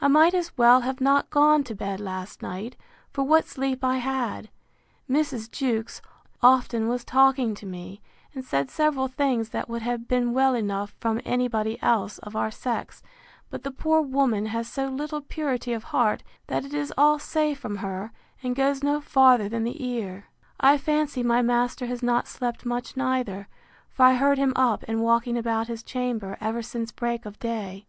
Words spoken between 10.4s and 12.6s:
enough from any body else of our